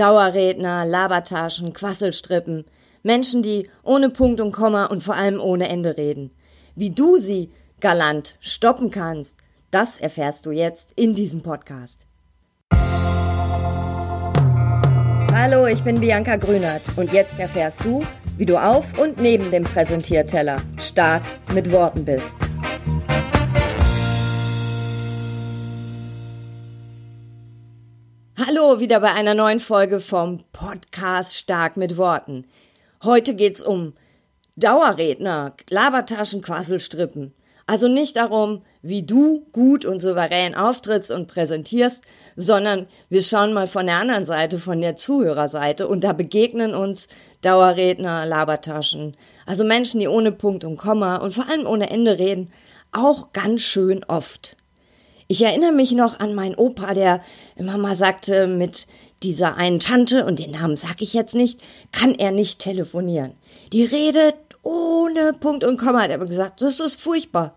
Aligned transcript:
Dauerredner, 0.00 0.86
Labertaschen, 0.86 1.74
Quasselstrippen, 1.74 2.64
Menschen, 3.02 3.42
die 3.42 3.68
ohne 3.82 4.08
Punkt 4.08 4.40
und 4.40 4.50
Komma 4.50 4.86
und 4.86 5.02
vor 5.02 5.14
allem 5.14 5.38
ohne 5.38 5.68
Ende 5.68 5.98
reden. 5.98 6.30
Wie 6.74 6.88
du 6.88 7.18
sie 7.18 7.50
galant 7.80 8.36
stoppen 8.40 8.90
kannst, 8.90 9.36
das 9.70 9.98
erfährst 9.98 10.46
du 10.46 10.52
jetzt 10.52 10.92
in 10.96 11.14
diesem 11.14 11.42
Podcast. 11.42 12.06
Hallo, 15.34 15.66
ich 15.66 15.84
bin 15.84 16.00
Bianca 16.00 16.36
Grünert 16.36 16.80
und 16.96 17.12
jetzt 17.12 17.38
erfährst 17.38 17.84
du, 17.84 18.02
wie 18.38 18.46
du 18.46 18.56
auf 18.56 18.98
und 18.98 19.20
neben 19.20 19.50
dem 19.50 19.64
Präsentierteller 19.64 20.62
stark 20.78 21.24
mit 21.52 21.70
Worten 21.70 22.06
bist. 22.06 22.38
Hallo, 28.46 28.80
wieder 28.80 29.00
bei 29.00 29.12
einer 29.12 29.34
neuen 29.34 29.60
Folge 29.60 30.00
vom 30.00 30.44
Podcast 30.50 31.36
Stark 31.36 31.76
mit 31.76 31.98
Worten. 31.98 32.46
Heute 33.04 33.34
geht's 33.34 33.60
um 33.60 33.92
Dauerredner, 34.56 35.52
Labertaschen, 35.68 36.40
Quasselstrippen. 36.40 37.34
Also 37.66 37.86
nicht 37.86 38.16
darum, 38.16 38.62
wie 38.80 39.02
du 39.02 39.46
gut 39.52 39.84
und 39.84 40.00
souverän 40.00 40.54
auftrittst 40.54 41.10
und 41.10 41.26
präsentierst, 41.28 42.02
sondern 42.34 42.86
wir 43.10 43.20
schauen 43.20 43.52
mal 43.52 43.66
von 43.66 43.84
der 43.84 43.96
anderen 43.96 44.24
Seite, 44.24 44.56
von 44.56 44.80
der 44.80 44.96
Zuhörerseite 44.96 45.86
und 45.86 46.02
da 46.02 46.14
begegnen 46.14 46.74
uns 46.74 47.08
Dauerredner, 47.42 48.24
Labertaschen, 48.24 49.18
also 49.44 49.64
Menschen, 49.64 50.00
die 50.00 50.08
ohne 50.08 50.32
Punkt 50.32 50.64
und 50.64 50.78
Komma 50.78 51.16
und 51.16 51.34
vor 51.34 51.46
allem 51.46 51.66
ohne 51.66 51.90
Ende 51.90 52.18
reden, 52.18 52.50
auch 52.90 53.34
ganz 53.34 53.60
schön 53.60 54.02
oft. 54.04 54.56
Ich 55.30 55.42
erinnere 55.42 55.70
mich 55.70 55.92
noch 55.92 56.18
an 56.18 56.34
meinen 56.34 56.56
Opa, 56.56 56.92
der 56.92 57.22
immer 57.54 57.78
mal 57.78 57.94
sagte, 57.94 58.48
mit 58.48 58.88
dieser 59.22 59.56
einen 59.56 59.78
Tante, 59.78 60.24
und 60.24 60.40
den 60.40 60.50
Namen 60.50 60.76
sag 60.76 61.00
ich 61.02 61.14
jetzt 61.14 61.36
nicht, 61.36 61.62
kann 61.92 62.16
er 62.16 62.32
nicht 62.32 62.58
telefonieren. 62.58 63.34
Die 63.72 63.84
redet 63.84 64.34
ohne 64.64 65.32
Punkt 65.34 65.62
und 65.62 65.78
Komma. 65.78 66.02
Hat 66.02 66.26
gesagt, 66.26 66.62
das 66.62 66.80
ist 66.80 67.00
furchtbar. 67.00 67.54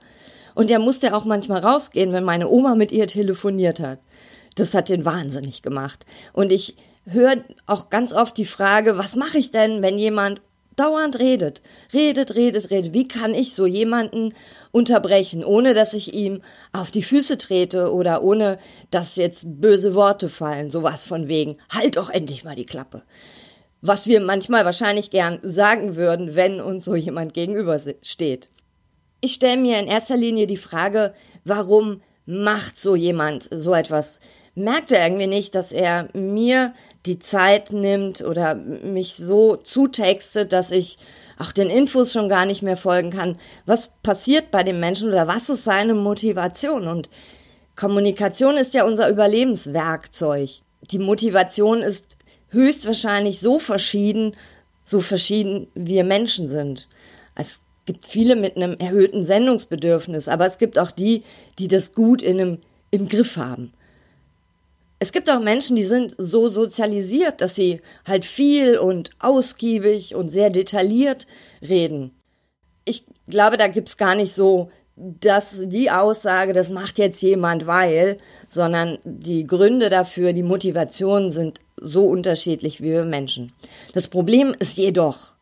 Und 0.54 0.70
er 0.70 0.78
musste 0.78 1.16
auch 1.16 1.26
manchmal 1.26 1.62
rausgehen, 1.62 2.14
wenn 2.14 2.24
meine 2.24 2.48
Oma 2.48 2.76
mit 2.76 2.92
ihr 2.92 3.08
telefoniert 3.08 3.80
hat. 3.80 3.98
Das 4.54 4.76
hat 4.76 4.90
den 4.90 5.04
wahnsinnig 5.04 5.64
gemacht. 5.64 6.06
Und 6.32 6.52
ich 6.52 6.76
höre 7.06 7.38
auch 7.66 7.90
ganz 7.90 8.14
oft 8.14 8.38
die 8.38 8.46
Frage, 8.46 9.00
was 9.00 9.16
mache 9.16 9.40
ich 9.40 9.50
denn, 9.50 9.82
wenn 9.82 9.98
jemand 9.98 10.44
dauernd 10.76 11.20
redet, 11.20 11.62
redet, 11.94 12.36
redet, 12.36 12.70
redet. 12.72 12.94
Wie 12.94 13.08
kann 13.08 13.34
ich 13.34 13.56
so 13.56 13.66
jemanden 13.66 14.34
unterbrechen, 14.72 15.44
ohne 15.44 15.74
dass 15.74 15.94
ich 15.94 16.14
ihm 16.14 16.42
auf 16.72 16.92
die 16.92 17.04
Füße 17.04 17.38
trete 17.38 17.94
oder 17.94 18.24
ohne 18.24 18.58
dass 18.92 19.16
jetzt 19.16 19.62
böse 19.62 19.94
Worte 19.94 20.30
fallen, 20.30 20.70
sowas 20.70 21.06
von 21.06 21.28
wegen, 21.28 21.58
halt 21.70 21.98
doch 21.98 22.10
endlich 22.10 22.44
mal 22.44 22.56
die 22.56 22.66
Klappe. 22.66 23.04
Was 23.82 24.08
wir 24.08 24.22
manchmal 24.22 24.66
wahrscheinlich 24.66 25.10
gern 25.10 25.40
sagen 25.44 25.96
würden, 25.96 26.36
wenn 26.36 26.62
uns 26.62 26.86
so 26.86 26.96
jemand 26.96 27.34
gegenüber 27.34 27.80
steht. 28.02 28.50
Ich 29.20 29.34
stelle 29.34 29.58
mir 29.58 29.80
in 29.80 29.88
erster 29.88 30.18
Linie 30.18 30.48
die 30.48 30.58
Frage, 30.58 31.14
warum 31.44 32.02
macht 32.26 32.80
so 32.80 32.96
jemand 32.96 33.50
so 33.52 33.74
etwas? 33.74 34.20
Merkt 34.56 34.92
er 34.92 35.04
irgendwie 35.04 35.28
nicht, 35.28 35.56
dass 35.56 35.72
er 35.72 36.10
mir 36.14 36.74
die 37.06 37.20
Zeit 37.20 37.72
nimmt 37.72 38.22
oder 38.22 38.54
mich 38.56 39.16
so 39.16 39.56
zutextet, 39.56 40.54
dass 40.54 40.70
ich 40.70 40.98
auch 41.40 41.52
den 41.52 41.70
Infos 41.70 42.14
schon 42.14 42.30
gar 42.30 42.46
nicht 42.46 42.62
mehr 42.62 42.78
folgen 42.78 43.10
kann. 43.10 43.40
Was 43.66 43.92
passiert 44.04 44.52
bei 44.52 44.64
dem 44.64 44.80
Menschen 44.80 45.10
oder 45.10 45.28
was 45.28 45.50
ist 45.50 45.64
seine 45.64 45.96
Motivation? 45.96 46.88
Und 46.88 47.10
Kommunikation 47.76 48.56
ist 48.56 48.76
ja 48.76 48.86
unser 48.86 49.10
Überlebenswerkzeug. 49.10 50.50
Die 50.92 51.00
Motivation 51.00 51.82
ist 51.82 52.18
höchstwahrscheinlich 52.50 53.40
so 53.40 53.60
verschieden, 53.60 54.36
so 54.86 55.02
verschieden 55.02 55.68
wir 55.74 56.04
Menschen 56.04 56.48
sind. 56.48 56.88
Es 57.36 57.62
gibt 57.86 58.06
viele 58.06 58.36
mit 58.36 58.56
einem 58.56 58.78
erhöhten 58.78 59.24
Sendungsbedürfnis, 59.24 60.28
aber 60.28 60.46
es 60.46 60.58
gibt 60.60 60.78
auch 60.78 60.92
die, 60.92 61.24
die 61.58 61.68
das 61.68 61.94
gut 61.94 62.22
in 62.22 62.40
einem, 62.40 62.58
im 62.92 63.10
Griff 63.10 63.38
haben. 63.38 63.74
Es 65.04 65.12
gibt 65.12 65.30
auch 65.30 65.42
Menschen, 65.42 65.76
die 65.76 65.84
sind 65.84 66.16
so 66.18 66.48
sozialisiert, 66.48 67.42
dass 67.42 67.56
sie 67.56 67.82
halt 68.08 68.24
viel 68.24 68.78
und 68.78 69.10
ausgiebig 69.20 70.16
und 70.16 70.30
sehr 70.30 70.50
detailliert 70.50 71.28
reden. 71.62 72.12
Ich 72.86 73.04
glaube, 73.28 73.58
da 73.58 73.68
gibt's 73.68 73.98
gar 73.98 74.16
nicht 74.16 74.34
so 74.34 74.72
dass 74.96 75.64
die 75.68 75.92
Aussage, 75.92 76.54
das 76.54 76.70
macht 76.70 77.00
jetzt 77.00 77.22
jemand 77.22 77.68
weil, 77.68 78.18
sondern 78.48 79.00
die 79.04 79.46
Gründe 79.46 79.90
dafür, 79.90 80.32
die 80.32 80.44
Motivationen 80.44 81.32
sind 81.32 81.60
so 81.82 82.06
unterschiedlich 82.06 82.80
wie 82.80 82.92
wir 82.92 83.04
Menschen. 83.04 83.52
Das 83.94 84.08
Problem 84.08 84.56
ist 84.58 84.78
jedoch, 84.78 85.34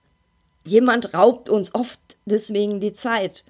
jemand 0.65 1.13
raubt 1.13 1.49
uns 1.49 1.75
oft 1.75 1.99
deswegen 2.25 2.79
die 2.79 2.93
Zeit. 2.93 3.43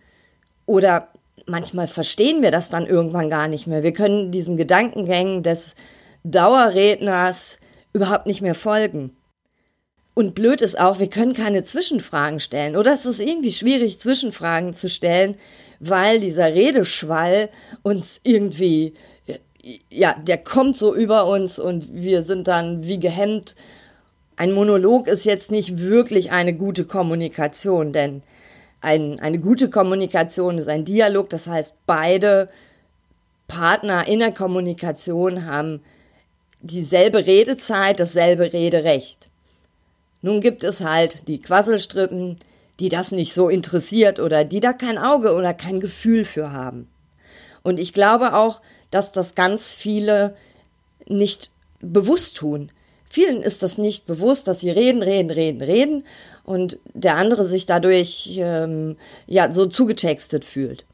Oder 0.65 1.07
manchmal 1.45 1.87
verstehen 1.87 2.41
wir 2.41 2.51
das 2.51 2.69
dann 2.69 2.85
irgendwann 2.85 3.29
gar 3.29 3.47
nicht 3.47 3.67
mehr. 3.67 3.83
Wir 3.83 3.93
können 3.93 4.31
diesen 4.31 4.57
Gedankengängen 4.57 5.43
des 5.43 5.75
Dauerredners 6.23 7.57
überhaupt 7.93 8.27
nicht 8.27 8.41
mehr 8.41 8.55
folgen. 8.55 9.15
Und 10.13 10.35
blöd 10.35 10.61
ist 10.61 10.79
auch, 10.79 10.99
wir 10.99 11.09
können 11.09 11.33
keine 11.33 11.63
Zwischenfragen 11.63 12.39
stellen. 12.39 12.75
Oder 12.75 12.93
es 12.93 13.05
ist 13.05 13.19
irgendwie 13.19 13.51
schwierig, 13.51 13.99
Zwischenfragen 13.99 14.73
zu 14.73 14.89
stellen, 14.89 15.37
weil 15.79 16.19
dieser 16.19 16.53
Redeschwall 16.53 17.49
uns 17.81 18.19
irgendwie, 18.23 18.93
ja, 19.89 20.13
der 20.13 20.37
kommt 20.37 20.77
so 20.77 20.93
über 20.93 21.27
uns 21.27 21.59
und 21.59 21.93
wir 21.93 22.23
sind 22.23 22.47
dann 22.47 22.83
wie 22.83 22.99
gehemmt. 22.99 23.55
Ein 24.35 24.51
Monolog 24.51 25.07
ist 25.07 25.25
jetzt 25.25 25.49
nicht 25.49 25.79
wirklich 25.79 26.31
eine 26.31 26.53
gute 26.53 26.85
Kommunikation, 26.85 27.93
denn 27.93 28.21
ein, 28.81 29.19
eine 29.19 29.39
gute 29.39 29.69
Kommunikation 29.69 30.57
ist 30.57 30.67
ein 30.67 30.85
Dialog, 30.85 31.29
das 31.29 31.47
heißt, 31.47 31.75
beide 31.85 32.49
Partner 33.47 34.07
in 34.07 34.19
der 34.19 34.31
Kommunikation 34.31 35.45
haben 35.45 35.81
dieselbe 36.61 37.25
Redezeit, 37.25 37.99
dasselbe 37.99 38.53
Rederecht. 38.53 39.29
Nun 40.21 40.41
gibt 40.41 40.63
es 40.63 40.81
halt 40.81 41.27
die 41.27 41.41
Quasselstrippen, 41.41 42.37
die 42.79 42.89
das 42.89 43.11
nicht 43.11 43.33
so 43.33 43.49
interessiert 43.49 44.19
oder 44.19 44.43
die 44.43 44.59
da 44.59 44.73
kein 44.73 44.97
Auge 44.97 45.33
oder 45.33 45.53
kein 45.53 45.79
Gefühl 45.79 46.25
für 46.25 46.51
haben. 46.51 46.87
Und 47.63 47.79
ich 47.79 47.93
glaube 47.93 48.33
auch, 48.33 48.61
dass 48.89 49.11
das 49.11 49.35
ganz 49.35 49.71
viele 49.71 50.35
nicht 51.07 51.51
bewusst 51.79 52.37
tun. 52.37 52.71
Vielen 53.09 53.41
ist 53.41 53.61
das 53.61 53.77
nicht 53.77 54.05
bewusst, 54.05 54.47
dass 54.47 54.61
sie 54.61 54.69
reden, 54.69 55.03
reden, 55.03 55.31
reden, 55.31 55.61
reden 55.61 56.05
und 56.43 56.79
der 56.93 57.17
andere 57.17 57.43
sich 57.43 57.65
dadurch 57.65 58.37
ähm, 58.37 58.97
ja 59.27 59.51
so 59.51 59.65
zugetextet 59.65 60.45
fühlt. 60.45 60.85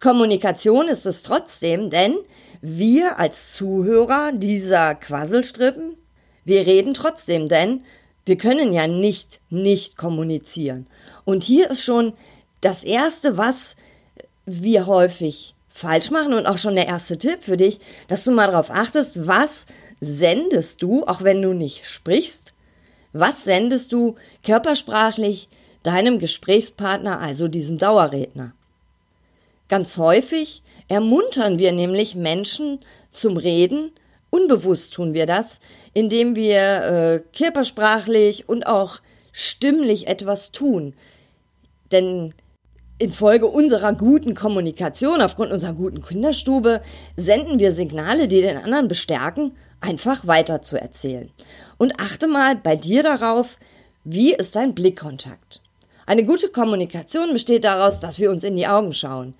Kommunikation 0.00 0.88
ist 0.88 1.06
es 1.06 1.22
trotzdem, 1.22 1.90
denn 1.90 2.16
wir 2.62 3.18
als 3.18 3.52
Zuhörer 3.54 4.32
dieser 4.32 4.94
Quasselstrippen, 4.94 5.96
wir 6.44 6.66
reden 6.66 6.94
trotzdem, 6.94 7.48
denn 7.48 7.84
wir 8.24 8.36
können 8.36 8.72
ja 8.72 8.86
nicht 8.86 9.40
nicht 9.50 9.96
kommunizieren. 9.96 10.86
Und 11.24 11.44
hier 11.44 11.70
ist 11.70 11.84
schon 11.84 12.14
das 12.60 12.84
Erste, 12.84 13.36
was 13.36 13.76
wir 14.46 14.86
häufig 14.86 15.54
falsch 15.68 16.10
machen 16.10 16.34
und 16.34 16.46
auch 16.46 16.58
schon 16.58 16.74
der 16.74 16.88
erste 16.88 17.18
Tipp 17.18 17.42
für 17.42 17.56
dich, 17.56 17.80
dass 18.08 18.24
du 18.24 18.30
mal 18.30 18.46
darauf 18.46 18.70
achtest, 18.70 19.26
was 19.26 19.66
sendest 20.00 20.82
du, 20.82 21.04
auch 21.06 21.22
wenn 21.22 21.42
du 21.42 21.52
nicht 21.52 21.86
sprichst, 21.86 22.54
was 23.12 23.44
sendest 23.44 23.92
du 23.92 24.16
körpersprachlich 24.44 25.48
deinem 25.82 26.18
Gesprächspartner, 26.18 27.20
also 27.20 27.48
diesem 27.48 27.78
Dauerredner. 27.78 28.52
Ganz 29.70 29.98
häufig 29.98 30.64
ermuntern 30.88 31.60
wir 31.60 31.70
nämlich 31.70 32.16
Menschen 32.16 32.80
zum 33.08 33.36
Reden. 33.36 33.92
Unbewusst 34.28 34.94
tun 34.94 35.14
wir 35.14 35.26
das, 35.26 35.60
indem 35.94 36.34
wir 36.34 36.58
äh, 36.58 37.22
körpersprachlich 37.38 38.48
und 38.48 38.66
auch 38.66 38.96
stimmlich 39.30 40.08
etwas 40.08 40.50
tun. 40.50 40.94
Denn 41.92 42.34
infolge 42.98 43.46
unserer 43.46 43.92
guten 43.92 44.34
Kommunikation, 44.34 45.22
aufgrund 45.22 45.52
unserer 45.52 45.74
guten 45.74 46.02
Kinderstube, 46.02 46.82
senden 47.16 47.60
wir 47.60 47.72
Signale, 47.72 48.26
die 48.26 48.42
den 48.42 48.56
anderen 48.56 48.88
bestärken, 48.88 49.52
einfach 49.80 50.26
weiter 50.26 50.62
zu 50.62 50.80
erzählen. 50.80 51.30
Und 51.78 52.00
achte 52.00 52.26
mal 52.26 52.56
bei 52.56 52.74
dir 52.74 53.04
darauf, 53.04 53.56
wie 54.02 54.34
ist 54.34 54.56
dein 54.56 54.74
Blickkontakt? 54.74 55.62
Eine 56.06 56.24
gute 56.24 56.48
Kommunikation 56.48 57.32
besteht 57.32 57.62
daraus, 57.62 58.00
dass 58.00 58.18
wir 58.18 58.32
uns 58.32 58.42
in 58.42 58.56
die 58.56 58.66
Augen 58.66 58.92
schauen. 58.92 59.34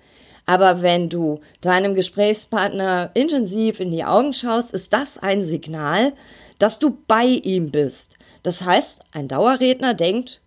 Aber 0.45 0.81
wenn 0.81 1.09
du 1.09 1.39
deinem 1.61 1.93
Gesprächspartner 1.93 3.11
intensiv 3.13 3.79
in 3.79 3.91
die 3.91 4.03
Augen 4.03 4.33
schaust, 4.33 4.73
ist 4.73 4.93
das 4.93 5.17
ein 5.17 5.43
Signal, 5.43 6.13
dass 6.59 6.79
du 6.79 6.97
bei 7.07 7.25
ihm 7.25 7.71
bist. 7.71 8.17
Das 8.43 8.63
heißt, 8.63 9.03
ein 9.13 9.27
Dauerredner 9.27 9.93
denkt, 9.93 10.41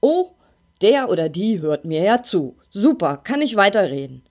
oh, 0.00 0.30
der 0.80 1.08
oder 1.08 1.28
die 1.28 1.60
hört 1.60 1.84
mir 1.84 2.02
ja 2.02 2.22
zu. 2.22 2.56
Super, 2.70 3.18
kann 3.18 3.42
ich 3.42 3.56
weiterreden. 3.56 4.22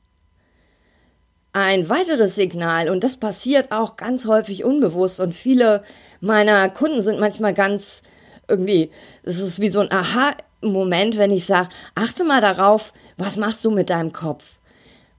Ein 1.53 1.89
weiteres 1.89 2.35
Signal, 2.35 2.89
und 2.89 3.03
das 3.03 3.17
passiert 3.17 3.71
auch 3.71 3.97
ganz 3.97 4.25
häufig 4.25 4.63
unbewusst, 4.63 5.19
und 5.19 5.33
viele 5.33 5.83
meiner 6.21 6.69
Kunden 6.69 7.01
sind 7.01 7.19
manchmal 7.19 7.53
ganz 7.53 8.03
irgendwie, 8.47 8.91
es 9.23 9.39
ist 9.39 9.59
wie 9.59 9.69
so 9.69 9.81
ein 9.81 9.91
Aha-Moment, 9.91 11.17
wenn 11.17 11.31
ich 11.31 11.45
sage, 11.45 11.69
achte 11.95 12.23
mal 12.23 12.41
darauf, 12.41 12.93
was 13.17 13.37
machst 13.37 13.65
du 13.65 13.71
mit 13.71 13.89
deinem 13.89 14.13
Kopf? 14.13 14.59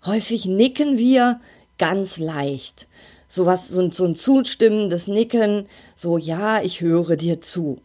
Häufig 0.04 0.46
nicken 0.46 0.99
wir 0.99 1.40
ganz 1.78 2.19
leicht. 2.19 2.88
Sowas, 3.28 3.69
so, 3.69 3.90
so 3.90 4.04
ein 4.04 4.16
zustimmendes 4.16 5.06
Nicken, 5.06 5.66
so 5.96 6.19
ja, 6.19 6.62
ich 6.62 6.81
höre 6.81 7.16
dir 7.16 7.40
zu. 7.40 7.81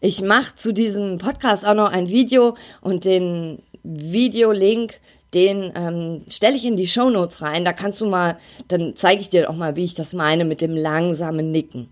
Ich 0.00 0.20
mache 0.20 0.54
zu 0.54 0.72
diesem 0.72 1.18
Podcast 1.18 1.66
auch 1.66 1.74
noch 1.74 1.90
ein 1.90 2.08
Video 2.08 2.54
und 2.80 3.04
den 3.04 3.62
Videolink 3.82 5.00
den 5.34 5.72
ähm, 5.74 6.22
stelle 6.28 6.56
ich 6.56 6.64
in 6.64 6.76
die 6.76 6.88
Show 6.88 7.08
Notes 7.08 7.42
rein. 7.42 7.64
Da 7.64 7.72
kannst 7.72 8.00
du 8.00 8.06
mal, 8.06 8.36
dann 8.68 8.96
zeige 8.96 9.22
ich 9.22 9.30
dir 9.30 9.48
auch 9.48 9.56
mal, 9.56 9.76
wie 9.76 9.84
ich 9.84 9.94
das 9.94 10.12
meine 10.12 10.44
mit 10.44 10.60
dem 10.60 10.76
langsamen 10.76 11.50
Nicken. 11.50 11.88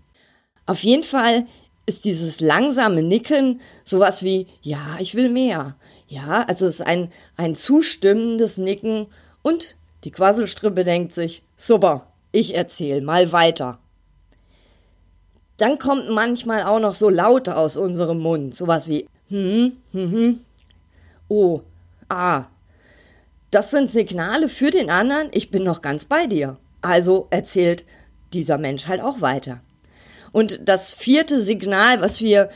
Auf 0.65 0.83
jeden 0.83 1.03
Fall 1.03 1.47
ist 1.87 2.05
dieses 2.05 2.39
langsame 2.39 3.01
Nicken 3.01 3.61
sowas 3.83 4.23
wie, 4.23 4.47
ja, 4.61 4.97
ich 4.99 5.15
will 5.15 5.29
mehr. 5.29 5.75
Ja, 6.07 6.43
also 6.47 6.67
es 6.67 6.75
ist 6.75 6.85
ein, 6.85 7.11
ein 7.35 7.55
zustimmendes 7.55 8.57
Nicken 8.57 9.07
und 9.41 9.77
die 10.03 10.11
Quasselstrippe 10.11 10.83
denkt 10.83 11.13
sich, 11.13 11.43
super, 11.55 12.07
ich 12.31 12.55
erzähle 12.55 13.01
mal 13.01 13.31
weiter. 13.31 13.79
Dann 15.57 15.77
kommt 15.77 16.09
manchmal 16.09 16.63
auch 16.63 16.79
noch 16.79 16.95
so 16.95 17.09
Laute 17.09 17.55
aus 17.55 17.77
unserem 17.77 18.19
Mund, 18.19 18.55
sowas 18.55 18.87
wie, 18.87 19.07
hm, 19.29 19.77
hm, 19.91 20.11
hm, 20.11 20.39
oh, 21.27 21.61
ah, 22.09 22.45
das 23.51 23.69
sind 23.69 23.89
Signale 23.89 24.49
für 24.49 24.69
den 24.71 24.89
anderen, 24.89 25.27
ich 25.33 25.51
bin 25.51 25.63
noch 25.63 25.81
ganz 25.81 26.05
bei 26.05 26.25
dir. 26.25 26.57
Also 26.81 27.27
erzählt 27.29 27.85
dieser 28.33 28.57
Mensch 28.57 28.87
halt 28.87 29.01
auch 29.01 29.21
weiter. 29.21 29.61
Und 30.31 30.61
das 30.65 30.93
vierte 30.93 31.41
Signal, 31.41 32.01
was 32.01 32.21
wir, 32.21 32.49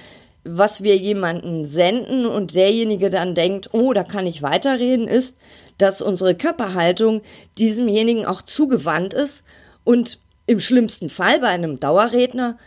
was 0.46 0.84
wir 0.84 0.96
jemanden 0.96 1.68
senden 1.68 2.26
und 2.26 2.56
derjenige 2.56 3.10
dann 3.10 3.36
denkt, 3.36 3.70
oh, 3.74 3.94
da 3.94 4.04
kann 4.04 4.26
ich 4.26 4.42
weiterreden, 4.42 5.08
ist, 5.08 5.38
dass 5.78 6.02
unsere 6.02 6.36
Körperhaltung 6.36 7.22
diesemjenigen 7.58 8.26
auch 8.26 8.42
zugewandt 8.42 9.14
ist 9.14 9.44
und 9.84 10.20
im 10.48 10.60
schlimmsten 10.60 11.10
Fall 11.10 11.40
bei 11.40 11.48
einem 11.48 11.80
Dauerredner 11.80 12.58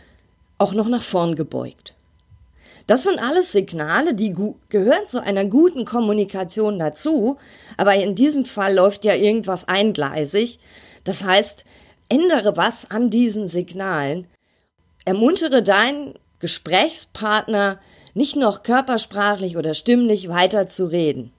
auch 0.57 0.73
noch 0.73 0.87
nach 0.87 1.03
vorn 1.03 1.35
gebeugt. 1.35 1.95
Das 2.87 3.03
sind 3.03 3.19
alles 3.19 3.51
Signale, 3.51 4.15
die 4.15 4.35
gehören 4.69 5.05
zu 5.05 5.21
einer 5.21 5.45
guten 5.45 5.85
Kommunikation 5.85 6.79
dazu, 6.79 7.37
aber 7.77 7.93
in 7.95 8.15
diesem 8.15 8.45
Fall 8.45 8.73
läuft 8.73 9.05
ja 9.05 9.13
irgendwas 9.13 9.67
eingleisig. 9.67 10.57
Das 11.03 11.23
heißt, 11.23 11.65
ändere 12.09 12.57
was 12.57 12.89
an 12.89 13.11
diesen 13.11 13.47
Signalen, 13.47 14.25
ermuntere 15.05 15.61
deinen 15.61 16.15
Gesprächspartner 16.39 17.79
nicht 18.15 18.35
noch 18.35 18.63
körpersprachlich 18.63 19.55
oder 19.55 19.75
stimmlich 19.75 20.27
weiter 20.27 20.67
zu 20.67 20.85
reden. 20.85 21.31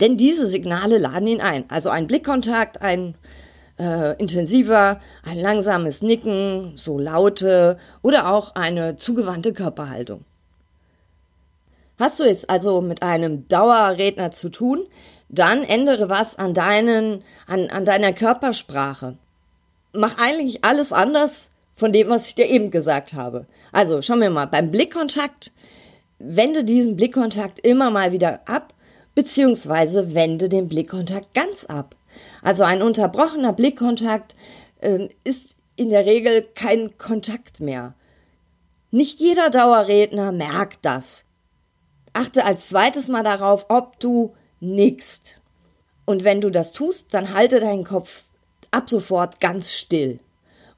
Denn 0.00 0.16
diese 0.16 0.46
Signale 0.46 0.98
laden 0.98 1.26
ihn 1.26 1.40
ein. 1.40 1.64
Also 1.68 1.90
ein 1.90 2.06
Blickkontakt, 2.06 2.82
ein 2.82 3.14
äh, 3.78 4.16
intensiver, 4.18 5.00
ein 5.22 5.38
langsames 5.38 6.02
Nicken, 6.02 6.72
so 6.76 6.98
Laute 6.98 7.78
oder 8.02 8.32
auch 8.32 8.54
eine 8.54 8.96
zugewandte 8.96 9.52
Körperhaltung. 9.52 10.24
Hast 11.98 12.20
du 12.20 12.24
jetzt 12.24 12.50
also 12.50 12.82
mit 12.82 13.02
einem 13.02 13.48
Dauerredner 13.48 14.30
zu 14.30 14.50
tun, 14.50 14.86
dann 15.28 15.62
ändere 15.62 16.10
was 16.10 16.36
an 16.36 16.52
deinen, 16.52 17.24
an, 17.46 17.70
an 17.70 17.84
deiner 17.84 18.12
Körpersprache. 18.12 19.16
Mach 19.92 20.18
eigentlich 20.18 20.62
alles 20.62 20.92
anders 20.92 21.50
von 21.74 21.92
dem, 21.92 22.08
was 22.08 22.28
ich 22.28 22.34
dir 22.34 22.46
eben 22.46 22.70
gesagt 22.70 23.14
habe. 23.14 23.46
Also, 23.72 24.02
schauen 24.02 24.20
wir 24.20 24.30
mal, 24.30 24.46
beim 24.46 24.70
Blickkontakt, 24.70 25.52
wende 26.18 26.64
diesen 26.64 26.96
Blickkontakt 26.96 27.58
immer 27.60 27.90
mal 27.90 28.12
wieder 28.12 28.40
ab, 28.46 28.74
beziehungsweise 29.16 30.14
wende 30.14 30.48
den 30.48 30.68
Blickkontakt 30.68 31.34
ganz 31.34 31.64
ab. 31.64 31.96
Also 32.42 32.62
ein 32.62 32.82
unterbrochener 32.82 33.54
Blickkontakt 33.54 34.36
äh, 34.80 35.08
ist 35.24 35.56
in 35.74 35.88
der 35.88 36.06
Regel 36.06 36.42
kein 36.54 36.96
Kontakt 36.98 37.58
mehr. 37.58 37.94
Nicht 38.90 39.18
jeder 39.18 39.50
Dauerredner 39.50 40.32
merkt 40.32 40.80
das. 40.82 41.24
Achte 42.12 42.44
als 42.44 42.68
zweites 42.68 43.08
mal 43.08 43.24
darauf, 43.24 43.66
ob 43.68 43.98
du 44.00 44.34
nickst. 44.60 45.40
Und 46.04 46.22
wenn 46.22 46.40
du 46.40 46.50
das 46.50 46.72
tust, 46.72 47.12
dann 47.12 47.34
halte 47.34 47.58
deinen 47.58 47.84
Kopf 47.84 48.24
ab 48.70 48.88
sofort 48.88 49.40
ganz 49.40 49.72
still. 49.72 50.20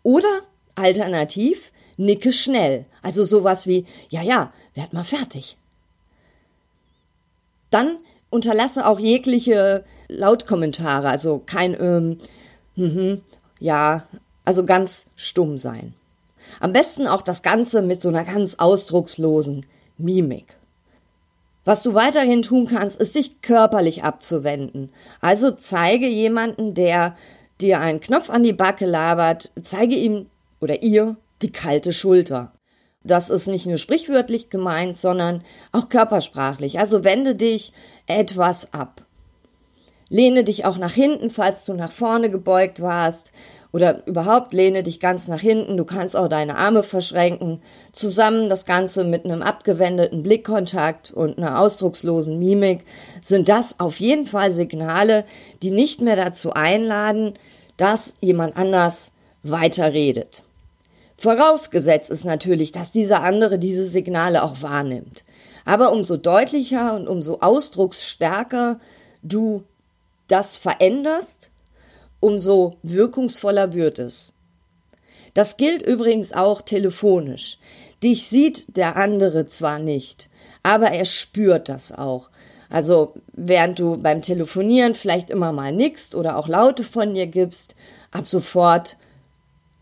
Oder 0.05 0.43
alternativ, 0.77 1.73
nicke 1.97 2.33
schnell. 2.33 2.87
Also 3.03 3.25
sowas 3.25 3.67
wie, 3.67 3.85
ja, 4.09 4.23
ja, 4.23 4.53
werd 4.75 4.93
mal 4.93 5.05
fertig. 5.05 5.57
Dann 7.71 7.99
unterlasse 8.31 8.87
auch 8.87 8.99
jegliche 8.99 9.85
Lautkommentare, 10.09 11.09
also 11.09 11.43
kein 11.45 11.77
ähm, 11.81 12.19
mhm, 12.77 13.23
ja, 13.59 14.05
also 14.45 14.65
ganz 14.65 15.05
stumm 15.17 15.59
sein. 15.59 15.95
Am 16.61 16.73
besten 16.73 17.07
auch 17.07 17.23
das 17.23 17.43
Ganze 17.43 17.83
mit 17.83 18.01
so 18.01 18.09
einer 18.09 18.25
ganz 18.25 18.57
ausdruckslosen 18.57 19.67
Mimik. 19.99 20.57
Was 21.65 21.83
du 21.83 21.93
weiterhin 21.93 22.41
tun 22.41 22.67
kannst, 22.67 22.99
ist 22.99 23.15
dich 23.15 23.43
körperlich 23.43 24.03
abzuwenden. 24.03 24.91
Also 25.21 25.51
zeige 25.51 26.09
jemanden, 26.09 26.73
der 26.73 27.15
dir 27.61 27.81
einen 27.81 28.01
Knopf 28.01 28.31
an 28.31 28.43
die 28.43 28.55
Backe 28.55 28.87
labert, 28.87 29.53
zeige 29.63 29.95
ihm 29.95 30.31
oder 30.61 30.83
ihr 30.83 31.17
die 31.43 31.53
kalte 31.53 31.93
Schulter. 31.93 32.53
Das 33.09 33.31
ist 33.31 33.49
nicht 33.49 33.67
nur 33.67 33.79
sprichwörtlich 33.79 34.51
gemeint, 34.51 34.97
sondern 34.97 35.43
auch 35.73 35.89
körpersprachlich. 35.89 36.79
Also 36.79 37.05
wende 37.05 37.35
dich 37.35 37.73
etwas 38.07 38.73
ab. 38.73 39.03
Lehne 40.11 40.45
dich 40.45 40.65
auch 40.65 40.79
nach 40.79 40.93
hinten, 40.93 41.31
falls 41.31 41.65
du 41.65 41.75
nach 41.75 41.93
vorne 41.93 42.31
gebeugt 42.31 42.81
warst. 42.81 43.33
Oder 43.73 44.07
überhaupt 44.07 44.55
lehne 44.55 44.83
dich 44.83 45.01
ganz 45.01 45.29
nach 45.29 45.41
hinten. 45.41 45.77
Du 45.77 45.85
kannst 45.85 46.17
auch 46.17 46.29
deine 46.29 46.57
Arme 46.57 46.83
verschränken. 46.83 47.61
Zusammen 47.93 48.49
das 48.49 48.65
Ganze 48.65 49.05
mit 49.05 49.25
einem 49.25 49.43
abgewendeten 49.43 50.23
Blickkontakt 50.23 51.11
und 51.11 51.37
einer 51.37 51.61
ausdruckslosen 51.61 52.39
Mimik 52.39 52.85
sind 53.21 53.49
das 53.49 53.79
auf 53.81 54.01
jeden 54.01 54.25
Fall 54.25 54.53
Signale, 54.53 55.25
die 55.63 55.71
nicht 55.71 56.01
mehr 56.01 56.17
dazu 56.17 56.53
einladen, 56.53 57.35
dass 57.77 58.15
jemand 58.21 58.57
anders 58.57 59.13
weiterredet. 59.43 60.43
Vorausgesetzt 61.19 62.11
ist 62.11 62.25
natürlich, 62.25 62.71
dass 62.71 62.93
dieser 62.93 63.25
andere 63.25 63.59
diese 63.59 63.85
Signale 63.85 64.45
auch 64.45 64.63
wahrnimmt. 64.63 65.25
Aber 65.65 65.91
umso 65.91 66.17
deutlicher 66.17 66.95
und 66.95 67.09
umso 67.09 67.41
ausdrucksstärker 67.41 68.79
du 69.23 69.65
das 70.29 70.57
veränderst, 70.57 71.51
umso 72.21 72.77
wirkungsvoller 72.85 73.73
wird 73.73 73.99
es. 73.99 74.33
Das 75.35 75.57
gilt 75.57 75.83
übrigens 75.83 76.33
auch 76.33 76.63
telefonisch. 76.63 77.59
Dich 78.03 78.29
sieht 78.29 78.77
der 78.77 78.95
andere 78.97 79.49
zwar 79.49 79.81
nicht, 79.81 80.31
aber 80.63 80.93
er 80.93 81.05
spürt 81.05 81.69
das 81.69 81.91
auch. 81.91 82.31
Also 82.71 83.15
während 83.33 83.81
du 83.81 83.97
beim 83.97 84.23
Telefonieren 84.23 84.95
vielleicht 84.95 85.31
immer 85.31 85.51
mal 85.53 85.73
nickst 85.73 86.15
oder 86.15 86.37
auch 86.37 86.47
Laute 86.47 86.85
von 86.85 87.15
dir 87.15 87.27
gibst, 87.27 87.75
ab 88.13 88.29
sofort 88.29 88.97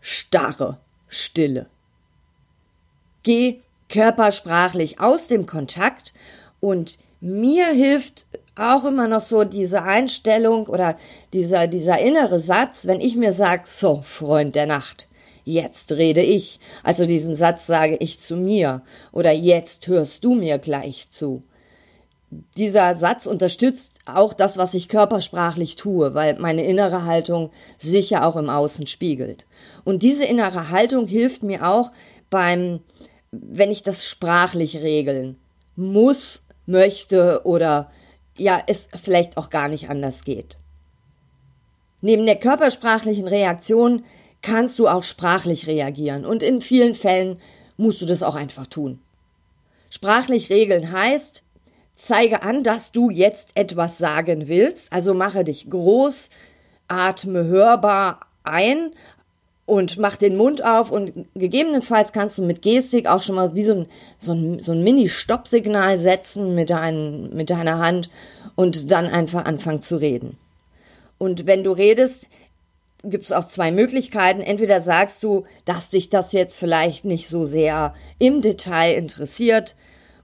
starre 0.01 0.79
Stille. 1.07 1.67
Geh 3.23 3.59
körpersprachlich 3.89 4.99
aus 4.99 5.27
dem 5.27 5.45
Kontakt 5.45 6.13
und 6.59 6.97
mir 7.19 7.67
hilft 7.67 8.25
auch 8.55 8.85
immer 8.85 9.07
noch 9.07 9.21
so 9.21 9.43
diese 9.43 9.83
Einstellung 9.83 10.67
oder 10.67 10.97
dieser, 11.33 11.67
dieser 11.67 11.99
innere 11.99 12.39
Satz, 12.39 12.87
wenn 12.87 13.01
ich 13.01 13.15
mir 13.15 13.33
sage, 13.33 13.63
so, 13.65 14.01
Freund 14.01 14.55
der 14.55 14.65
Nacht, 14.65 15.07
jetzt 15.45 15.93
rede 15.93 16.21
ich. 16.21 16.59
Also 16.83 17.05
diesen 17.05 17.35
Satz 17.35 17.67
sage 17.67 17.97
ich 17.99 18.19
zu 18.19 18.35
mir 18.35 18.81
oder 19.11 19.31
jetzt 19.31 19.87
hörst 19.87 20.23
du 20.23 20.35
mir 20.35 20.57
gleich 20.57 21.09
zu. 21.09 21.41
Dieser 22.29 22.95
Satz 22.95 23.25
unterstützt 23.25 23.93
auch 24.05 24.33
das, 24.33 24.57
was 24.57 24.73
ich 24.73 24.89
körpersprachlich 24.89 25.77
tue, 25.77 26.13
weil 26.13 26.37
meine 26.39 26.65
innere 26.65 27.05
Haltung 27.05 27.51
sich 27.77 28.09
ja 28.09 28.25
auch 28.25 28.35
im 28.35 28.49
Außen 28.49 28.85
spiegelt. 28.85 29.45
Und 29.85 30.03
diese 30.03 30.25
innere 30.25 30.69
Haltung 30.69 31.07
hilft 31.07 31.43
mir 31.43 31.65
auch 31.65 31.91
beim, 32.29 32.81
wenn 33.31 33.71
ich 33.71 33.81
das 33.81 34.05
sprachlich 34.05 34.77
regeln 34.77 35.37
muss, 35.77 36.43
möchte 36.65 37.41
oder 37.45 37.89
ja, 38.37 38.61
es 38.67 38.89
vielleicht 39.01 39.37
auch 39.37 39.49
gar 39.49 39.69
nicht 39.69 39.89
anders 39.89 40.23
geht. 40.23 40.57
Neben 42.01 42.25
der 42.25 42.35
körpersprachlichen 42.35 43.27
Reaktion 43.27 44.03
kannst 44.41 44.77
du 44.77 44.87
auch 44.87 45.03
sprachlich 45.03 45.65
reagieren 45.65 46.25
und 46.25 46.43
in 46.43 46.61
vielen 46.61 46.93
Fällen 46.93 47.39
musst 47.77 48.01
du 48.01 48.05
das 48.05 48.21
auch 48.21 48.35
einfach 48.35 48.67
tun. 48.67 48.99
Sprachlich 49.89 50.49
regeln 50.49 50.91
heißt, 50.91 51.43
zeige 51.97 52.43
an, 52.43 52.63
dass 52.63 52.91
du 52.91 53.09
jetzt 53.09 53.49
etwas 53.55 53.97
sagen 53.97 54.47
willst, 54.47 54.93
also 54.93 55.13
mache 55.13 55.43
dich 55.43 55.69
groß, 55.69 56.29
atme 56.87 57.45
hörbar 57.45 58.21
ein 58.43 58.91
und 59.65 59.97
mach 59.97 60.15
den 60.15 60.37
Mund 60.37 60.63
auf 60.63 60.91
und 60.91 61.11
gegebenenfalls 61.33 62.13
kannst 62.13 62.37
du 62.37 62.43
mit 62.43 62.61
Gestik 62.61 63.07
auch 63.07 63.21
schon 63.21 63.35
mal 63.35 63.55
wie 63.55 63.63
so 63.63 63.73
ein, 63.73 63.85
so 64.19 64.31
ein, 64.31 64.59
so 64.59 64.71
ein 64.71 64.83
Mini-Stoppsignal 64.83 65.99
setzen 65.99 66.55
mit, 66.55 66.69
dein, 66.69 67.35
mit 67.35 67.49
deiner 67.49 67.79
Hand 67.79 68.09
und 68.55 68.91
dann 68.91 69.07
einfach 69.07 69.45
anfangen 69.45 69.81
zu 69.81 69.97
reden. 69.97 70.37
Und 71.17 71.47
wenn 71.47 71.63
du 71.63 71.71
redest, 71.71 72.29
gibt 73.03 73.25
es 73.25 73.31
auch 73.31 73.47
zwei 73.47 73.71
Möglichkeiten. 73.71 74.41
Entweder 74.41 74.81
sagst 74.81 75.23
du, 75.23 75.45
dass 75.65 75.89
dich 75.89 76.09
das 76.09 76.31
jetzt 76.31 76.57
vielleicht 76.57 77.05
nicht 77.05 77.27
so 77.27 77.45
sehr 77.45 77.93
im 78.19 78.41
Detail 78.41 78.93
interessiert 78.93 79.75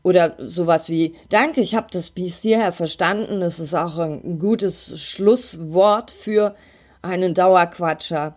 oder 0.03 0.35
sowas 0.37 0.89
wie, 0.89 1.15
danke, 1.29 1.61
ich 1.61 1.75
habe 1.75 1.87
das 1.91 2.09
bis 2.09 2.41
hierher 2.41 2.73
verstanden. 2.73 3.41
Es 3.41 3.59
ist 3.59 3.73
auch 3.73 3.97
ein 3.97 4.37
gutes 4.37 5.01
Schlusswort 5.01 6.11
für 6.11 6.55
einen 7.01 7.33
Dauerquatscher. 7.33 8.35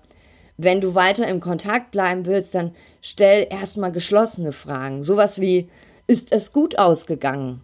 Wenn 0.56 0.80
du 0.80 0.94
weiter 0.94 1.26
im 1.26 1.40
Kontakt 1.40 1.90
bleiben 1.90 2.24
willst, 2.24 2.54
dann 2.54 2.72
stell 3.02 3.46
erstmal 3.50 3.92
geschlossene 3.92 4.52
Fragen. 4.52 5.02
Sowas 5.02 5.40
wie, 5.40 5.68
ist 6.06 6.32
es 6.32 6.52
gut 6.52 6.78
ausgegangen? 6.78 7.62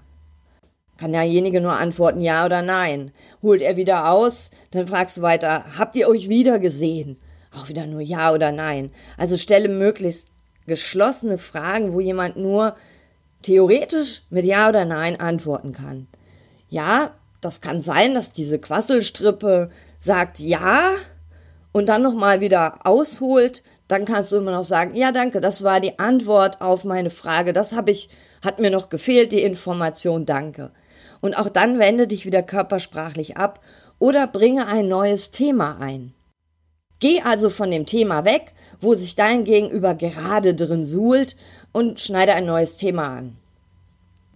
Kann 0.98 1.12
derjenige 1.12 1.60
nur 1.60 1.74
antworten 1.74 2.20
ja 2.20 2.44
oder 2.44 2.60
nein. 2.60 3.12
Holt 3.40 3.62
er 3.62 3.76
wieder 3.76 4.10
aus, 4.10 4.50
dann 4.72 4.88
fragst 4.88 5.16
du 5.16 5.22
weiter, 5.22 5.64
habt 5.78 5.96
ihr 5.96 6.08
euch 6.08 6.28
wieder 6.28 6.58
gesehen? 6.58 7.18
Auch 7.56 7.68
wieder 7.68 7.86
nur 7.86 8.00
ja 8.00 8.32
oder 8.32 8.50
nein. 8.50 8.90
Also 9.16 9.36
stelle 9.36 9.68
möglichst 9.68 10.28
geschlossene 10.66 11.38
Fragen, 11.38 11.92
wo 11.92 12.00
jemand 12.00 12.36
nur 12.36 12.74
theoretisch 13.42 14.22
mit 14.30 14.44
ja 14.44 14.68
oder 14.68 14.84
nein 14.84 15.18
antworten 15.18 15.72
kann. 15.72 16.08
Ja, 16.68 17.12
das 17.40 17.60
kann 17.60 17.82
sein, 17.82 18.14
dass 18.14 18.32
diese 18.32 18.58
Quasselstrippe 18.58 19.70
sagt 19.98 20.38
ja 20.38 20.92
und 21.72 21.88
dann 21.88 22.02
nochmal 22.02 22.40
wieder 22.40 22.86
ausholt. 22.86 23.62
Dann 23.88 24.04
kannst 24.04 24.32
du 24.32 24.36
immer 24.36 24.52
noch 24.52 24.64
sagen, 24.64 24.94
ja, 24.94 25.12
danke, 25.12 25.40
das 25.40 25.62
war 25.64 25.80
die 25.80 25.98
Antwort 25.98 26.60
auf 26.60 26.84
meine 26.84 27.10
Frage. 27.10 27.52
Das 27.52 27.74
habe 27.74 27.90
ich, 27.90 28.08
hat 28.42 28.58
mir 28.58 28.70
noch 28.70 28.88
gefehlt, 28.88 29.32
die 29.32 29.42
Information, 29.42 30.24
danke. 30.24 30.70
Und 31.20 31.36
auch 31.36 31.50
dann 31.50 31.78
wende 31.78 32.06
dich 32.06 32.24
wieder 32.24 32.42
körpersprachlich 32.42 33.36
ab 33.36 33.60
oder 33.98 34.26
bringe 34.26 34.66
ein 34.66 34.88
neues 34.88 35.30
Thema 35.30 35.78
ein. 35.78 36.14
Geh 37.00 37.20
also 37.20 37.50
von 37.50 37.70
dem 37.70 37.84
Thema 37.84 38.24
weg, 38.24 38.52
wo 38.80 38.94
sich 38.94 39.16
dein 39.16 39.42
Gegenüber 39.42 39.94
gerade 39.94 40.54
drin 40.54 40.84
suhlt 40.84 41.36
und 41.72 42.00
schneide 42.00 42.34
ein 42.34 42.46
neues 42.46 42.76
Thema 42.76 43.08
an. 43.16 43.36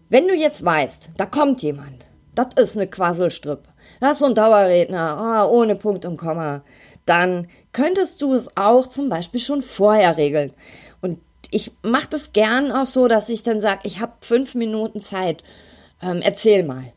Wenn 0.08 0.28
du 0.28 0.34
jetzt 0.34 0.64
weißt, 0.64 1.10
da 1.16 1.26
kommt 1.26 1.62
jemand, 1.62 2.08
das 2.34 2.48
ist 2.56 2.76
eine 2.76 2.86
Quasselstrippe, 2.86 3.68
das 4.00 4.12
ist 4.12 4.18
so 4.20 4.26
ein 4.26 4.34
Dauerredner, 4.34 5.48
oh, 5.50 5.56
ohne 5.56 5.76
Punkt 5.76 6.04
und 6.04 6.16
Komma, 6.16 6.62
dann 7.06 7.48
könntest 7.72 8.22
du 8.22 8.34
es 8.34 8.56
auch 8.56 8.86
zum 8.86 9.08
Beispiel 9.08 9.40
schon 9.40 9.62
vorher 9.62 10.16
regeln. 10.16 10.52
Und 11.00 11.18
ich 11.50 11.72
mache 11.82 12.08
das 12.10 12.32
gern 12.32 12.72
auch 12.72 12.86
so, 12.86 13.08
dass 13.08 13.28
ich 13.28 13.42
dann 13.42 13.60
sage, 13.60 13.80
ich 13.84 14.00
habe 14.00 14.12
fünf 14.20 14.54
Minuten 14.54 15.00
Zeit 15.00 15.42
ähm, 16.02 16.20
erzähl 16.22 16.62
mal. 16.62 16.92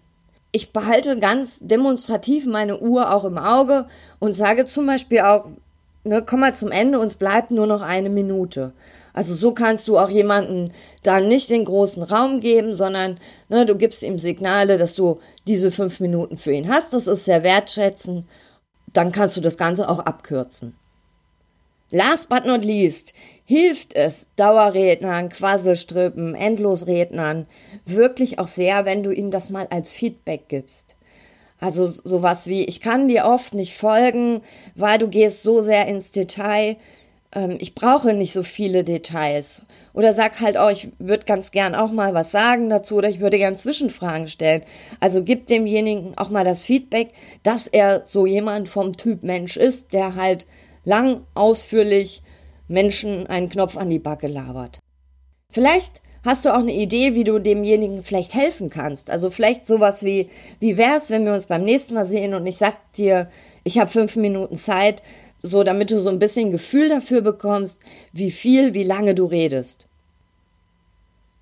Ich 0.51 0.73
behalte 0.73 1.19
ganz 1.19 1.59
demonstrativ 1.61 2.45
meine 2.47 2.79
Uhr 2.79 3.13
auch 3.13 3.23
im 3.23 3.37
Auge 3.37 3.85
und 4.17 4.33
sage 4.33 4.65
zum 4.65 4.87
Beispiel 4.87 5.21
auch, 5.21 5.45
ne, 6.03 6.23
komm 6.25 6.39
mal 6.39 6.55
zum 6.55 6.71
Ende, 6.71 6.99
uns 6.99 7.15
bleibt 7.15 7.51
nur 7.51 7.67
noch 7.67 7.81
eine 7.81 8.09
Minute. 8.09 8.73
Also 9.13 9.33
so 9.33 9.53
kannst 9.53 9.87
du 9.87 9.97
auch 9.97 10.09
jemanden 10.09 10.71
dann 11.03 11.27
nicht 11.27 11.49
den 11.49 11.65
großen 11.65 12.03
Raum 12.03 12.39
geben, 12.39 12.73
sondern 12.73 13.19
ne, 13.49 13.65
du 13.65 13.75
gibst 13.75 14.03
ihm 14.03 14.19
Signale, 14.19 14.77
dass 14.77 14.95
du 14.95 15.19
diese 15.47 15.71
fünf 15.71 15.99
Minuten 15.99 16.37
für 16.37 16.51
ihn 16.51 16.69
hast. 16.69 16.93
Das 16.93 17.07
ist 17.07 17.25
sehr 17.25 17.43
wertschätzend. 17.43 18.25
Dann 18.93 19.11
kannst 19.11 19.37
du 19.37 19.41
das 19.41 19.57
Ganze 19.57 19.89
auch 19.89 19.99
abkürzen. 19.99 20.75
Last 21.91 22.29
but 22.29 22.45
not 22.45 22.63
least 22.63 23.13
hilft 23.45 23.95
es 23.95 24.29
Dauerrednern, 24.35 25.29
Quasselstrippen, 25.29 26.35
Endlosrednern 26.35 27.47
wirklich 27.83 28.37
auch 28.37 28.47
sehr, 28.47 28.85
wenn 28.85 29.01
du 29.01 29.11
ihnen 29.11 29.31
das 29.31 29.49
mal 29.49 29.65
als 29.71 29.91
Feedback 29.91 30.47
gibst. 30.49 30.95
Also 31.59 31.85
sowas 31.85 32.47
wie, 32.47 32.63
ich 32.65 32.79
kann 32.79 33.07
dir 33.07 33.25
oft 33.25 33.53
nicht 33.53 33.75
folgen, 33.75 34.41
weil 34.75 34.99
du 34.99 35.07
gehst 35.07 35.43
so 35.43 35.61
sehr 35.61 35.87
ins 35.87 36.11
Detail. 36.11 36.77
Ähm, 37.33 37.57
ich 37.59 37.75
brauche 37.75 38.13
nicht 38.13 38.33
so 38.33 38.43
viele 38.43 38.83
Details. 38.83 39.63
Oder 39.93 40.13
sag 40.13 40.39
halt, 40.39 40.57
oh, 40.59 40.69
ich 40.69 40.89
würde 40.99 41.25
ganz 41.25 41.51
gern 41.51 41.75
auch 41.75 41.91
mal 41.91 42.13
was 42.13 42.31
sagen 42.31 42.69
dazu 42.69 42.95
oder 42.95 43.09
ich 43.09 43.19
würde 43.19 43.37
gern 43.37 43.55
Zwischenfragen 43.55 44.27
stellen. 44.27 44.63
Also 44.99 45.23
gib 45.23 45.47
demjenigen 45.47 46.17
auch 46.17 46.29
mal 46.29 46.45
das 46.45 46.63
Feedback, 46.63 47.09
dass 47.43 47.67
er 47.67 48.05
so 48.05 48.25
jemand 48.25 48.69
vom 48.69 48.97
Typ 48.97 49.23
Mensch 49.23 49.57
ist, 49.57 49.93
der 49.93 50.15
halt 50.15 50.47
lang, 50.83 51.21
ausführlich 51.35 52.23
Menschen 52.67 53.27
einen 53.27 53.49
Knopf 53.49 53.77
an 53.77 53.89
die 53.89 53.99
Backe 53.99 54.27
labert. 54.27 54.79
Vielleicht 55.51 56.01
hast 56.23 56.45
du 56.45 56.53
auch 56.53 56.59
eine 56.59 56.73
Idee, 56.73 57.15
wie 57.15 57.23
du 57.23 57.39
demjenigen 57.39 58.03
vielleicht 58.03 58.33
helfen 58.33 58.69
kannst. 58.69 59.09
Also 59.09 59.29
vielleicht 59.29 59.65
sowas 59.65 60.03
wie, 60.03 60.29
wie 60.59 60.77
wär's, 60.77 61.09
wenn 61.09 61.25
wir 61.25 61.33
uns 61.33 61.47
beim 61.47 61.63
nächsten 61.63 61.95
Mal 61.95 62.05
sehen 62.05 62.33
und 62.33 62.45
ich 62.45 62.57
sag 62.57 62.93
dir, 62.93 63.29
ich 63.63 63.79
habe 63.79 63.89
fünf 63.89 64.15
Minuten 64.15 64.57
Zeit, 64.57 65.01
so 65.41 65.63
damit 65.63 65.91
du 65.91 65.99
so 66.01 66.09
ein 66.09 66.19
bisschen 66.19 66.51
Gefühl 66.51 66.89
dafür 66.89 67.21
bekommst, 67.21 67.79
wie 68.11 68.31
viel, 68.31 68.73
wie 68.73 68.83
lange 68.83 69.15
du 69.15 69.25
redest. 69.25 69.87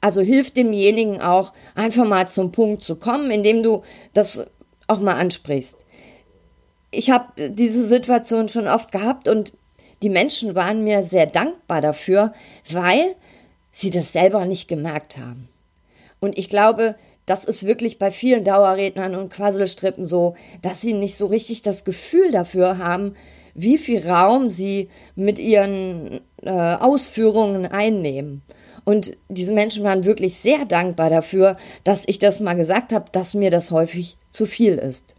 Also 0.02 0.22
hilf 0.22 0.52
demjenigen 0.52 1.22
auch, 1.22 1.54
einfach 1.76 2.06
mal 2.06 2.28
zum 2.28 2.52
Punkt 2.52 2.84
zu 2.84 2.96
kommen, 2.96 3.32
indem 3.32 3.64
du 3.64 3.82
das 4.14 4.46
auch 4.88 5.00
mal 5.00 5.16
ansprichst 5.16 5.88
ich 6.92 7.10
habe 7.10 7.50
diese 7.50 7.84
Situation 7.84 8.50
schon 8.50 8.68
oft 8.68 8.92
gehabt 8.92 9.28
und 9.28 9.54
die 10.02 10.10
Menschen 10.10 10.56
waren 10.56 10.84
mir 10.84 11.04
sehr 11.04 11.26
dankbar 11.26 11.82
dafür, 11.82 12.34
weil 12.70 13.16
sie 13.72 13.90
das 13.90 14.14
selber 14.14 14.46
nicht 14.46 14.68
gemerkt 14.68 15.18
haben. 15.18 15.50
Und 16.20 16.38
ich 16.38 16.50
glaube, 16.50 16.96
das 17.26 17.46
ist 17.46 17.66
wirklich 17.66 18.00
bei 18.00 18.10
vielen 18.10 18.44
Dauerrednern 18.44 19.16
und 19.16 19.32
Quasselstrippen 19.32 20.06
so, 20.06 20.36
dass 20.62 20.82
sie 20.82 20.94
nicht 20.94 21.16
so 21.16 21.26
richtig 21.26 21.62
das 21.62 21.84
Gefühl 21.84 22.32
dafür 22.32 22.78
haben, 22.78 23.16
wie 23.58 23.78
viel 23.78 24.08
Raum 24.08 24.50
sie 24.50 24.88
mit 25.16 25.40
ihren 25.40 26.22
äh, 26.44 26.50
Ausführungen 26.52 27.66
einnehmen. 27.66 28.44
Und 28.86 29.18
diese 29.28 29.52
Menschen 29.52 29.84
waren 29.84 30.06
wirklich 30.06 30.38
sehr 30.38 30.64
dankbar 30.64 31.10
dafür, 31.10 31.58
dass 31.84 32.08
ich 32.08 32.20
das 32.20 32.40
mal 32.40 32.54
gesagt 32.54 32.94
habe, 32.94 33.12
dass 33.12 33.34
mir 33.34 33.52
das 33.52 33.72
häufig 33.72 34.16
zu 34.30 34.46
viel 34.46 34.76
ist. 34.76 35.16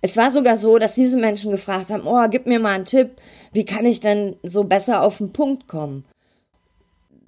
Es 0.00 0.16
war 0.16 0.30
sogar 0.30 0.56
so, 0.56 0.78
dass 0.78 0.94
diese 0.94 1.18
Menschen 1.18 1.50
gefragt 1.50 1.90
haben, 1.90 2.06
oh, 2.06 2.24
gib 2.30 2.46
mir 2.46 2.58
mal 2.58 2.74
einen 2.74 2.86
Tipp, 2.86 3.10
wie 3.52 3.66
kann 3.66 3.84
ich 3.84 4.00
denn 4.00 4.36
so 4.42 4.64
besser 4.64 5.02
auf 5.02 5.18
den 5.18 5.32
Punkt 5.32 5.68
kommen? 5.68 6.06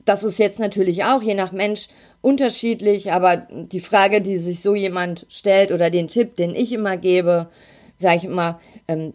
Das 0.04 0.24
ist 0.24 0.38
jetzt 0.38 0.58
natürlich 0.58 1.04
auch 1.04 1.20
je 1.20 1.34
nach 1.34 1.52
Mensch 1.52 1.88
unterschiedlich, 2.22 3.12
aber 3.12 3.36
die 3.50 3.80
Frage, 3.80 4.22
die 4.22 4.38
sich 4.38 4.62
so 4.62 4.74
jemand 4.74 5.26
stellt 5.28 5.70
oder 5.70 5.90
den 5.90 6.08
Tipp, 6.08 6.36
den 6.36 6.54
ich 6.54 6.72
immer 6.72 6.96
gebe, 6.96 7.48
sage 7.96 8.16
ich 8.16 8.24
immer, 8.24 8.60
ähm, 8.88 9.14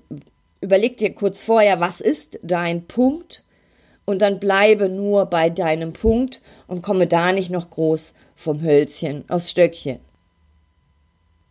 überleg 0.61 0.97
dir 0.97 1.13
kurz 1.13 1.41
vorher, 1.41 1.79
was 1.79 2.01
ist 2.01 2.39
dein 2.43 2.85
Punkt? 2.85 3.43
Und 4.05 4.21
dann 4.21 4.39
bleibe 4.39 4.87
nur 4.87 5.25
bei 5.25 5.49
deinem 5.49 5.91
Punkt 5.91 6.41
und 6.67 6.81
komme 6.81 7.07
da 7.07 7.33
nicht 7.33 7.49
noch 7.49 7.69
groß 7.69 8.13
vom 8.35 8.61
Hölzchen 8.61 9.25
aus 9.27 9.51
Stöckchen. 9.51 9.99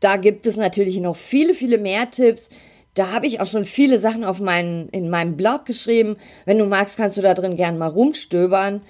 Da 0.01 0.17
gibt 0.17 0.47
es 0.47 0.57
natürlich 0.57 1.01
noch 1.01 1.17
viele, 1.17 1.53
viele 1.53 1.79
mehr 1.79 2.11
Tipps. 2.11 2.49
Da 2.95 3.13
habe 3.13 3.27
ich 3.27 3.41
auch 3.41 3.47
schon 3.47 3.67
viele 3.67 3.99
Sachen 3.99 4.25
auf 4.25 4.41
meinen, 4.41 4.89
in 4.89 5.11
meinem 5.11 5.37
Blog 5.37 5.67
geschrieben. 5.67 6.17
Wenn 6.47 6.59
du 6.59 6.65
magst, 6.65 6.97
kannst 6.97 7.19
du 7.19 7.23
da 7.23 7.35
drin 7.35 7.57
gern 7.57 7.77
mal 7.77 7.89
rumstöbern. 7.89 8.83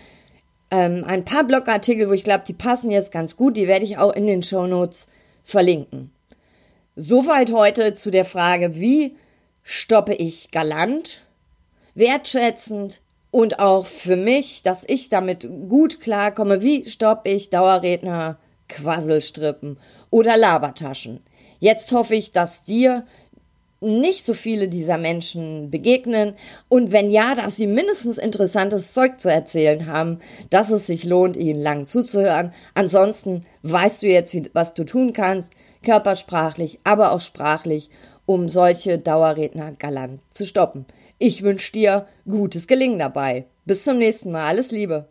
Ähm, 0.70 1.04
ein 1.04 1.24
paar 1.24 1.44
Blogartikel, 1.44 2.08
wo 2.08 2.12
ich 2.12 2.24
glaube, 2.24 2.44
die 2.46 2.52
passen 2.52 2.90
jetzt 2.90 3.12
ganz 3.12 3.36
gut, 3.36 3.56
die 3.56 3.68
werde 3.68 3.84
ich 3.84 3.98
auch 3.98 4.12
in 4.12 4.26
den 4.26 4.42
Show 4.42 4.66
Notes 4.66 5.08
verlinken. 5.44 6.12
Soweit 6.98 7.52
heute 7.52 7.92
zu 7.92 8.10
der 8.10 8.24
Frage, 8.24 8.80
wie 8.80 9.16
stoppe 9.62 10.14
ich 10.14 10.50
galant, 10.50 11.26
wertschätzend 11.94 13.02
und 13.30 13.60
auch 13.60 13.84
für 13.84 14.16
mich, 14.16 14.62
dass 14.62 14.82
ich 14.88 15.10
damit 15.10 15.46
gut 15.68 16.00
klarkomme, 16.00 16.62
wie 16.62 16.88
stoppe 16.88 17.28
ich 17.28 17.50
Dauerredner, 17.50 18.38
Quasselstrippen 18.70 19.78
oder 20.08 20.38
Labertaschen. 20.38 21.20
Jetzt 21.58 21.92
hoffe 21.92 22.14
ich, 22.14 22.32
dass 22.32 22.64
dir 22.64 23.04
nicht 23.86 24.24
so 24.24 24.34
viele 24.34 24.68
dieser 24.68 24.98
Menschen 24.98 25.70
begegnen 25.70 26.34
und 26.68 26.92
wenn 26.92 27.10
ja, 27.10 27.34
dass 27.34 27.56
sie 27.56 27.66
mindestens 27.66 28.18
interessantes 28.18 28.92
Zeug 28.92 29.20
zu 29.20 29.30
erzählen 29.30 29.86
haben, 29.86 30.18
dass 30.50 30.70
es 30.70 30.86
sich 30.86 31.04
lohnt, 31.04 31.36
ihnen 31.36 31.60
lang 31.60 31.86
zuzuhören. 31.86 32.52
Ansonsten 32.74 33.46
weißt 33.62 34.02
du 34.02 34.08
jetzt, 34.08 34.36
was 34.52 34.74
du 34.74 34.84
tun 34.84 35.12
kannst, 35.12 35.54
körpersprachlich, 35.84 36.80
aber 36.84 37.12
auch 37.12 37.20
sprachlich, 37.20 37.90
um 38.26 38.48
solche 38.48 38.98
Dauerredner 38.98 39.72
galant 39.72 40.20
zu 40.30 40.44
stoppen. 40.44 40.84
Ich 41.18 41.42
wünsche 41.42 41.72
dir 41.72 42.06
gutes 42.28 42.66
Gelingen 42.66 42.98
dabei. 42.98 43.46
Bis 43.64 43.84
zum 43.84 43.98
nächsten 43.98 44.32
Mal. 44.32 44.44
Alles 44.46 44.70
Liebe. 44.70 45.08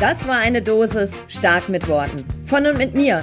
Das 0.00 0.26
war 0.26 0.38
eine 0.38 0.62
Dosis 0.62 1.12
stark 1.28 1.68
mit 1.68 1.86
Worten. 1.86 2.24
Von 2.46 2.66
und 2.66 2.78
mit 2.78 2.94
mir, 2.94 3.22